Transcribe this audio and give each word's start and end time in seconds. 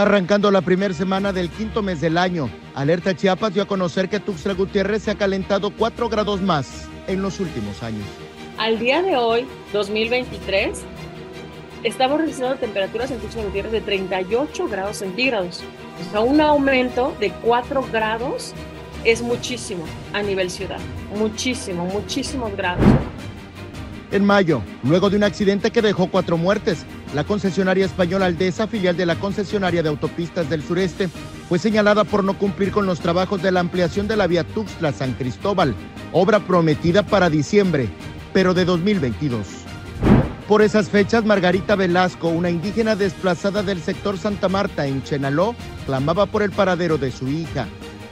Arrancando 0.00 0.50
la 0.50 0.62
primera 0.62 0.94
semana 0.94 1.30
del 1.30 1.50
quinto 1.50 1.82
mes 1.82 2.00
del 2.00 2.16
año, 2.16 2.48
Alerta 2.74 3.14
Chiapas 3.14 3.52
dio 3.52 3.64
a 3.64 3.66
conocer 3.66 4.08
que 4.08 4.18
Tuxtla 4.18 4.54
Gutiérrez 4.54 5.02
se 5.02 5.10
ha 5.10 5.14
calentado 5.14 5.68
4 5.76 6.08
grados 6.08 6.40
más 6.40 6.88
en 7.06 7.20
los 7.20 7.38
últimos 7.38 7.82
años. 7.82 8.06
Al 8.56 8.78
día 8.78 9.02
de 9.02 9.18
hoy, 9.18 9.46
2023, 9.74 10.80
estamos 11.82 12.18
registrando 12.18 12.56
temperaturas 12.56 13.10
en 13.10 13.18
Tuxtla 13.18 13.42
Gutiérrez 13.42 13.72
de 13.72 13.82
38 13.82 14.68
grados 14.68 14.96
centígrados. 14.96 15.62
O 16.00 16.10
sea, 16.10 16.20
un 16.20 16.40
aumento 16.40 17.14
de 17.20 17.30
4 17.30 17.86
grados 17.92 18.54
es 19.04 19.20
muchísimo 19.20 19.84
a 20.14 20.22
nivel 20.22 20.50
ciudad. 20.50 20.80
Muchísimo, 21.14 21.84
muchísimos 21.84 22.56
grados. 22.56 22.86
En 24.12 24.24
mayo, 24.24 24.60
luego 24.82 25.08
de 25.08 25.16
un 25.16 25.22
accidente 25.22 25.70
que 25.70 25.82
dejó 25.82 26.08
cuatro 26.08 26.36
muertes, 26.36 26.84
la 27.14 27.22
concesionaria 27.22 27.86
española 27.86 28.26
Aldesa, 28.26 28.66
filial 28.66 28.96
de 28.96 29.06
la 29.06 29.14
concesionaria 29.14 29.84
de 29.84 29.88
autopistas 29.88 30.50
del 30.50 30.64
sureste, 30.64 31.08
fue 31.48 31.60
señalada 31.60 32.02
por 32.02 32.24
no 32.24 32.36
cumplir 32.36 32.72
con 32.72 32.86
los 32.86 32.98
trabajos 32.98 33.40
de 33.40 33.52
la 33.52 33.60
ampliación 33.60 34.08
de 34.08 34.16
la 34.16 34.26
vía 34.26 34.42
Tuxtla-San 34.42 35.12
Cristóbal, 35.12 35.76
obra 36.12 36.40
prometida 36.40 37.04
para 37.04 37.30
diciembre, 37.30 37.88
pero 38.32 38.52
de 38.52 38.64
2022. 38.64 39.46
Por 40.48 40.62
esas 40.62 40.88
fechas, 40.88 41.24
Margarita 41.24 41.76
Velasco, 41.76 42.28
una 42.28 42.50
indígena 42.50 42.96
desplazada 42.96 43.62
del 43.62 43.80
sector 43.80 44.18
Santa 44.18 44.48
Marta 44.48 44.88
en 44.88 45.04
Chenaló, 45.04 45.54
clamaba 45.86 46.26
por 46.26 46.42
el 46.42 46.50
paradero 46.50 46.98
de 46.98 47.12
su 47.12 47.28
hija. 47.28 47.68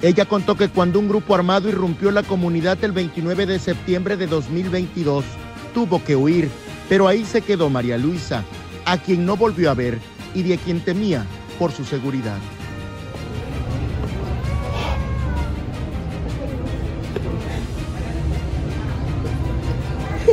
Ella 0.00 0.24
contó 0.24 0.56
que 0.56 0.70
cuando 0.70 0.98
un 0.98 1.08
grupo 1.08 1.34
armado 1.34 1.68
irrumpió 1.68 2.10
la 2.10 2.22
comunidad 2.22 2.82
el 2.82 2.92
29 2.92 3.44
de 3.44 3.58
septiembre 3.58 4.16
de 4.16 4.26
2022, 4.26 5.24
tuvo 5.72 6.02
que 6.04 6.16
huir, 6.16 6.50
pero 6.88 7.08
ahí 7.08 7.24
se 7.24 7.42
quedó 7.42 7.70
María 7.70 7.98
Luisa, 7.98 8.44
a 8.84 8.98
quien 8.98 9.24
no 9.24 9.36
volvió 9.36 9.70
a 9.70 9.74
ver 9.74 9.98
y 10.34 10.42
de 10.42 10.58
quien 10.58 10.80
temía 10.80 11.24
por 11.58 11.72
su 11.72 11.84
seguridad. 11.84 12.38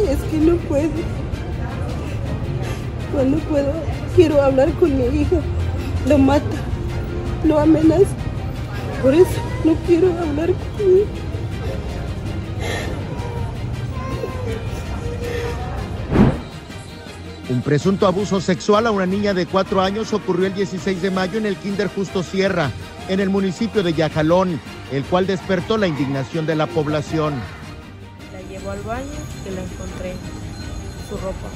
Es 0.09 0.20
que 0.31 0.38
no 0.38 0.56
puedo. 0.58 0.90
Cuando 3.12 3.38
puedo, 3.40 3.72
quiero 4.16 4.42
hablar 4.42 4.72
con 4.74 4.98
mi 4.98 5.22
hija. 5.22 5.40
Lo 6.08 6.18
mata, 6.18 6.46
lo 7.44 7.59
amenaza. 7.59 8.06
Por 9.03 9.14
eso 9.14 9.40
no 9.64 9.76
quiero 9.86 10.08
hablar 10.20 10.52
con 10.78 10.88
él. 10.88 11.28
Un 17.50 17.64
presunto 17.64 18.05
abuso 18.05 18.39
sexual 18.39 18.86
a 18.86 18.92
una 18.92 19.08
niña 19.08 19.33
de 19.33 19.47
cuatro 19.47 19.81
años 19.81 20.14
ocurrió 20.14 20.45
el 20.45 20.53
16 20.53 21.02
de 21.02 21.09
mayo 21.09 21.39
en 21.39 21.47
el 21.47 21.56
Kinder 21.56 21.88
Justo 21.88 22.22
Sierra, 22.22 22.69
en 23.08 23.19
el 23.19 23.31
municipio 23.31 23.81
de 23.81 23.91
Yajalón, 23.91 24.61
el 24.91 25.03
cual 25.03 25.25
despertó 25.25 25.75
la 25.75 25.88
indignación 25.88 26.45
de 26.45 26.56
la 26.56 26.67
población. 26.67 27.33
La 28.31 28.41
llevo 28.47 28.69
al 28.69 28.84
baño 28.84 29.19
y 29.47 29.56
la 29.56 29.63
encontré 29.63 30.13
su 31.09 31.18
ropa 31.18 31.50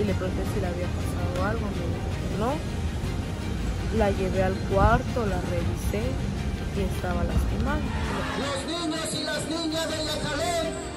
Y 0.00 0.04
le 0.04 0.14
pregunté 0.14 0.42
si 0.54 0.60
le 0.60 0.66
había 0.66 0.86
pasado 0.86 1.46
algo, 1.46 1.66
me 1.66 1.84
dijo 1.84 2.08
que 2.16 2.38
no. 2.40 3.98
La 3.98 4.10
llevé 4.10 4.42
al 4.42 4.54
cuarto, 4.72 5.26
la 5.26 5.38
revisé 5.42 6.08
y 6.78 6.96
estaba 6.96 7.22
lastimada. 7.24 7.80
Los 8.40 8.80
niños 8.80 9.08
y 9.12 9.24
las 9.24 9.44
niñas 9.50 9.90
de 9.90 9.96
Yajalón 10.02 10.93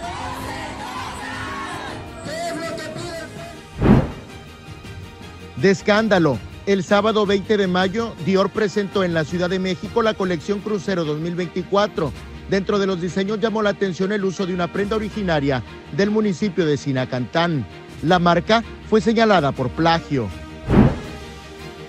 escándalo. 5.69 6.37
El 6.65 6.83
sábado 6.83 7.25
20 7.25 7.57
de 7.57 7.67
mayo, 7.67 8.13
Dior 8.25 8.49
presentó 8.49 9.03
en 9.03 9.13
la 9.13 9.23
Ciudad 9.23 9.49
de 9.49 9.59
México 9.59 10.01
la 10.01 10.13
colección 10.13 10.59
Crucero 10.59 11.05
2024. 11.05 12.11
Dentro 12.49 12.79
de 12.79 12.87
los 12.87 13.01
diseños 13.01 13.39
llamó 13.39 13.61
la 13.61 13.71
atención 13.71 14.11
el 14.11 14.25
uso 14.25 14.45
de 14.45 14.53
una 14.53 14.71
prenda 14.71 14.95
originaria 14.95 15.63
del 15.95 16.11
municipio 16.11 16.65
de 16.65 16.77
Sinacantán. 16.77 17.65
La 18.03 18.19
marca 18.19 18.63
fue 18.89 19.01
señalada 19.01 19.51
por 19.51 19.69
plagio. 19.69 20.27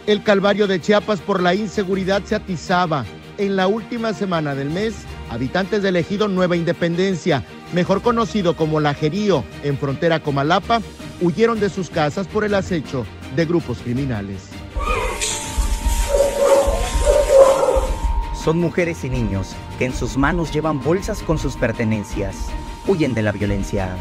El 0.07 0.23
calvario 0.23 0.67
de 0.67 0.81
Chiapas 0.81 1.21
por 1.21 1.43
la 1.43 1.55
inseguridad 1.55 2.23
se 2.25 2.35
atizaba. 2.35 3.05
En 3.37 3.57
la 3.57 3.67
última 3.67 4.15
semana 4.15 4.55
del 4.55 4.71
mes, 4.71 4.95
habitantes 5.31 5.83
del 5.83 5.97
ejido 5.97 6.29
Nueva 6.29 6.57
Independencia, 6.57 7.45
mejor 7.73 8.03
conocido 8.03 8.57
como 8.57 8.81
Lajerío, 8.81 9.45
en 9.63 9.77
frontera 9.77 10.21
Comalapa, 10.21 10.81
huyeron 11.21 11.61
de 11.61 11.69
sus 11.69 11.91
casas 11.91 12.27
por 12.27 12.45
el 12.45 12.55
acecho 12.55 13.05
de 13.35 13.47
grupos 13.47 13.79
criminales. 13.79 14.49
Son 18.43 18.59
mujeres 18.59 19.05
y 19.05 19.11
niños 19.11 19.55
que 19.79 19.85
en 19.85 19.93
sus 19.93 20.17
manos 20.17 20.53
llevan 20.53 20.81
bolsas 20.81 21.23
con 21.23 21.39
sus 21.39 21.57
pertenencias. 21.57 22.49
Huyen 22.87 23.13
de 23.15 23.23
la 23.23 23.33
violencia. 23.33 23.97